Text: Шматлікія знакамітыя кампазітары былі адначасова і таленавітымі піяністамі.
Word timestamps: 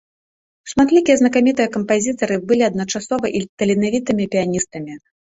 Шматлікія 0.71 1.15
знакамітыя 1.17 1.67
кампазітары 1.75 2.37
былі 2.51 2.63
адначасова 2.69 3.27
і 3.41 3.43
таленавітымі 3.63 4.25
піяністамі. 4.37 4.97